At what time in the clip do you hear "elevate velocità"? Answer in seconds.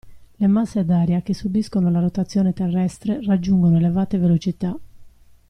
3.77-4.75